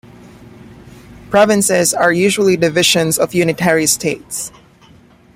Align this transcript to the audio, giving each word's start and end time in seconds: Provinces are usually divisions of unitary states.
Provinces 1.29 1.93
are 1.93 2.11
usually 2.11 2.57
divisions 2.57 3.19
of 3.19 3.35
unitary 3.35 3.85
states. 3.85 4.51